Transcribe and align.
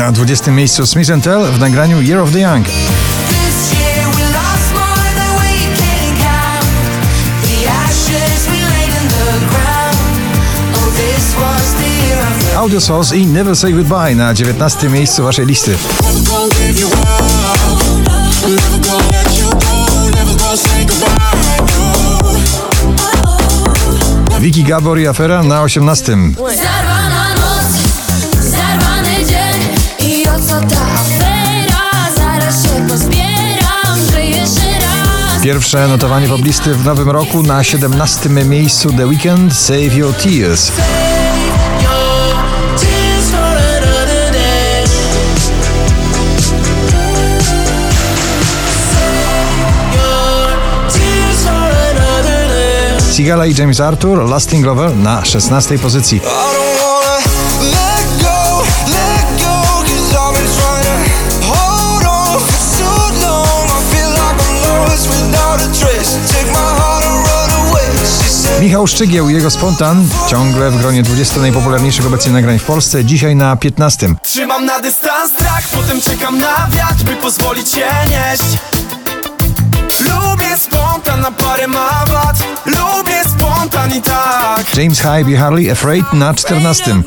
Na 0.00 0.12
20 0.12 0.52
miejscu 0.52 0.86
Smith 0.86 1.08
Tell 1.22 1.52
w 1.52 1.58
nagraniu 1.58 2.02
Year 2.02 2.20
of 2.20 2.32
the 2.32 2.40
Young. 2.40 2.66
Oh, 12.56 12.58
Audio 12.58 12.80
Souls 12.80 13.12
i 13.12 13.26
Never 13.26 13.56
Say 13.56 13.72
Goodbye 13.72 14.14
na 14.14 14.34
19 14.34 14.88
miejscu 14.88 15.22
waszej 15.22 15.46
listy. 15.46 15.76
Wiki 24.40 24.64
Gabor 24.64 24.98
i 24.98 25.08
Afera 25.08 25.42
na 25.42 25.62
18. 25.62 26.16
Pierwsze 35.42 35.88
notowanie 35.88 36.28
poblisty 36.28 36.74
w 36.74 36.84
nowym 36.84 37.10
roku 37.10 37.42
na 37.42 37.64
17 37.64 38.28
miejscu 38.28 38.92
The 38.92 39.06
Weekend 39.06 39.56
Save 39.56 39.94
Your 39.94 40.14
Tears. 40.14 40.72
Sigala 53.12 53.46
i 53.46 53.54
James 53.54 53.80
Arthur 53.80 54.28
Lasting 54.28 54.66
Lover 54.66 54.96
na 54.96 55.24
16 55.24 55.78
pozycji. 55.78 56.20
Michał 68.60 68.86
Szczygieł 68.86 69.28
i 69.28 69.34
jego 69.34 69.50
Spontan 69.50 70.08
ciągle 70.28 70.70
w 70.70 70.78
gronie 70.78 71.02
20 71.02 71.40
najpopularniejszych 71.40 72.06
obecnie 72.06 72.32
nagrań 72.32 72.58
w 72.58 72.64
Polsce, 72.64 73.04
dzisiaj 73.04 73.36
na 73.36 73.56
15. 73.56 74.14
Trzymam 74.22 74.66
na 74.66 74.80
dystans 74.80 75.32
strach, 75.32 75.68
potem 75.68 76.00
czekam 76.00 76.38
na 76.38 76.68
wiatr, 76.70 77.04
by 77.04 77.16
pozwolić 77.16 77.70
się 77.70 77.86
nieść 78.08 78.58
Lubię 80.00 80.58
spontan, 80.58 81.20
na 81.20 81.30
parę 81.30 81.66
ma 81.66 82.04
wad 82.06 82.36
Lubię 82.66 83.22
spontan 83.38 83.94
i 83.94 84.02
tak 84.02 84.76
James 84.76 85.00
Hype 85.00 85.30
i 85.30 85.36
Harley 85.36 85.70
Afraid 85.70 86.12
na 86.12 86.34
14. 86.34 87.02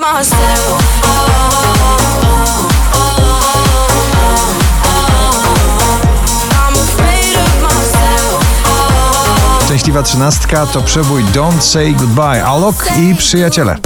Szczęśliwa 9.94 10.10
trzynastka 10.10 10.66
to 10.66 10.82
przebój 10.82 11.24
Don't 11.24 11.62
Say 11.62 11.94
Goodbye, 11.94 12.46
Alok 12.46 12.86
i 12.98 13.16
Przyjaciele. 13.16 13.78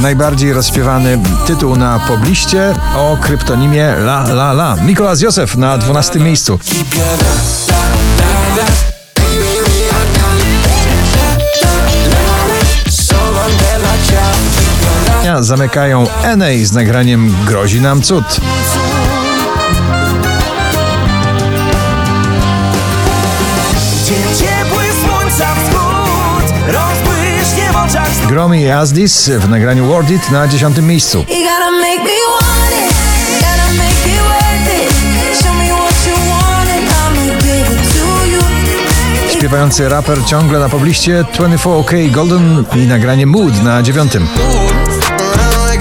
Najbardziej 0.00 0.52
rozśpiewany 0.52 1.18
tytuł 1.46 1.76
na 1.76 1.98
pobliście 1.98 2.74
o 2.96 3.16
kryptonimie 3.20 3.84
La 3.84 4.22
La 4.22 4.50
La. 4.50 4.76
Mikolas 4.76 5.20
Józef 5.20 5.56
na 5.56 5.78
12 5.78 6.20
miejscu. 6.20 6.58
Zamykają 15.42 16.06
NA 16.36 16.46
z 16.64 16.72
nagraniem 16.72 17.36
Grozi 17.46 17.80
nam 17.80 18.02
cud. 18.02 18.40
Gromi 28.28 28.60
i 28.62 28.70
Azdis 28.70 29.28
w 29.28 29.48
nagraniu 29.48 29.86
Word 29.86 30.10
It 30.10 30.30
na 30.30 30.48
10 30.48 30.78
miejscu. 30.78 31.18
Worth 31.18 31.34
Śpiewający 39.32 39.88
raper 39.88 40.18
ciągle 40.26 40.58
na 40.58 40.68
pobliście 40.68 41.24
24K 41.34 42.10
Golden 42.10 42.64
i 42.76 42.86
nagranie 42.86 43.26
Mood 43.26 43.62
na 43.62 43.82
9. 43.82 44.12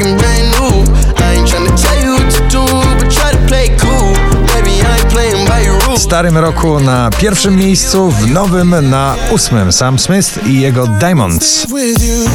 Brand 0.03 0.47
new. 0.55 0.83
I 1.23 1.35
ain't 1.35 1.47
tryna 1.47 1.71
tell 1.83 1.97
you 2.03 2.11
what 2.13 2.29
to 2.35 2.41
do, 2.49 2.63
but 2.99 3.09
try 3.11 3.31
to 3.31 3.41
play 3.47 3.67
cool. 3.79 4.13
Baby, 4.53 4.81
I 4.81 4.97
ain't 4.99 5.09
playing 5.09 5.47
by 5.47 5.61
your 5.65 5.77
W 5.79 5.87
rules. 5.87 6.01
starym 6.03 6.37
roku 6.37 6.79
na 6.79 7.09
pierwszym 7.19 7.55
miejscu, 7.55 8.11
w 8.11 8.29
nowym 8.31 8.89
na 8.89 9.15
ósmym 9.31 9.71
Sam 9.71 9.99
Smith 9.99 10.39
i 10.47 10.61
jego 10.61 10.87
Diamonds. 10.87 11.65
with 11.71 12.03
you. 12.03 12.25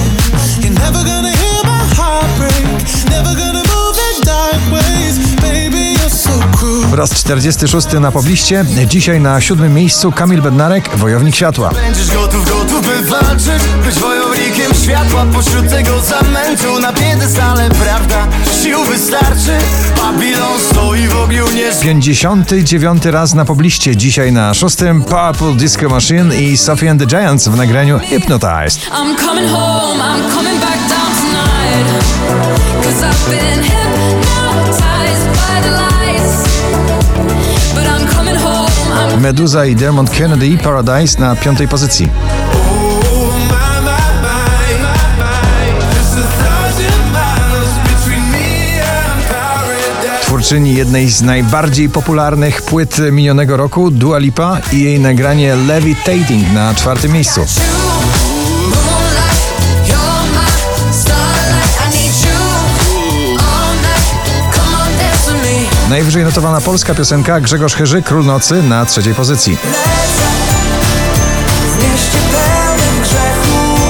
You're 0.63 0.81
never 0.81 1.05
gonna 1.05 1.31
hear 1.31 1.65
my 1.65 1.95
heart 1.97 2.27
break. 2.39 2.65
Never 3.11 3.35
gonna 3.37 3.58
Po 6.99 7.03
raz 7.03 7.15
46 7.15 7.87
na 8.01 8.13
pobliście, 8.13 8.65
dzisiaj 8.89 9.21
na 9.21 9.41
siódmym 9.41 9.75
miejscu 9.75 10.13
Kamil 10.13 10.43
Bednarek, 10.43 10.97
Wojownik 10.97 11.35
Światła. 11.35 11.71
Będziesz 11.71 12.11
gotów, 12.11 12.45
gotów 12.45 12.87
by 12.87 13.03
walczyć 13.03 13.63
Być 13.85 13.95
wojownikiem 13.95 14.75
światła 14.75 15.27
pośród 15.33 15.71
tego 15.71 16.01
zamętu. 16.01 16.81
Na 16.81 16.93
piedestale 16.93 17.71
prawda, 17.71 18.27
sił 18.63 18.85
wystarczy. 18.85 19.59
Babilon 19.97 20.61
stoi 20.71 21.09
w 21.09 21.17
ogniu 21.17 21.45
nie 21.55 21.73
59 21.83 23.05
raz 23.05 23.35
na 23.35 23.45
pobliście, 23.45 23.97
dzisiaj 23.97 24.33
na 24.33 24.55
szóstym 24.55 25.05
Purple 25.05 25.55
Disco 25.57 25.89
Machine 25.89 26.41
i 26.41 26.57
Sophie 26.57 26.91
and 26.91 27.01
the 27.01 27.07
Giants 27.07 27.49
w 27.49 27.57
nagraniu 27.57 27.99
Hypnotized. 27.99 28.81
I'm 28.83 29.17
coming 29.27 29.51
home, 29.51 30.03
I'm 30.03 30.31
coming 30.35 30.61
back 30.61 30.79
down 30.89 31.11
tonight. 31.21 31.87
Cause 32.83 33.03
I've 33.03 33.31
been 33.31 33.63
hypnotized 33.63 35.27
by 35.27 35.63
the 35.63 35.71
lights 35.71 35.88
Meduza 39.29 39.67
i 39.67 39.75
Dermot 39.75 40.11
Kennedy 40.11 40.59
Paradise 40.59 41.21
na 41.21 41.37
piątej 41.37 41.69
pozycji. 41.69 42.09
Twórczyni 50.23 50.75
jednej 50.75 51.11
z 51.11 51.23
najbardziej 51.23 51.89
popularnych 51.89 52.63
płyt 52.63 52.99
minionego 53.13 53.57
roku, 53.57 53.91
Dua 53.91 54.19
Lipa 54.19 54.61
i 54.73 54.81
jej 54.81 55.01
nagranie 55.01 55.57
Levitating 55.57 56.53
na 56.55 56.75
czwartym 56.75 57.13
miejscu. 57.13 57.47
Najwyżej 65.89 66.25
notowana 66.25 66.61
polska 66.61 66.95
piosenka 66.95 67.41
Grzegorz 67.41 67.75
Chyży, 67.75 68.03
Król 68.03 68.25
Nocy 68.25 68.63
na 68.63 68.87
trzeciej 68.87 69.15
pozycji. 69.15 69.57
W 71.63 71.83
mieście 71.83 72.19
pełnym 72.33 73.03
grzechów, 73.03 73.81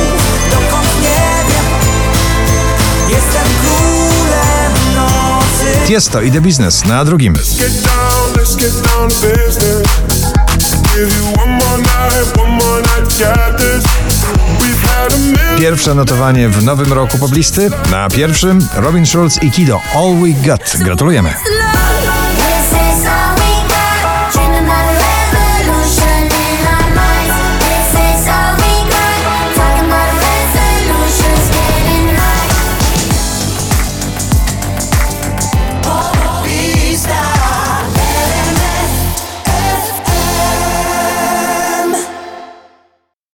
dokąd 0.51 1.03
nie 1.03 1.45
wiem 1.49 1.65
Jestem 3.09 3.43
królem 3.63 4.73
nocy 4.95 5.87
Tiesto 5.87 6.23
i 6.23 6.31
The 6.31 6.41
Business 6.41 6.85
na 6.85 7.05
drugim. 7.05 7.35
Let's 7.35 7.59
get 7.59 7.73
down, 7.83 8.35
to 8.35 9.29
night, 12.89 13.19
night, 13.19 14.08
Pierwsze 15.59 15.95
notowanie 15.95 16.49
w 16.49 16.65
nowym 16.65 16.93
roku 16.93 17.19
poblisty. 17.19 17.71
Na 17.91 18.09
pierwszym 18.09 18.69
Robin 18.75 19.07
Schulz 19.07 19.43
i 19.43 19.51
Kido 19.51 19.81
All 19.95 20.15
We 20.23 20.47
Got. 20.47 20.77
Gratulujemy. 20.85 21.35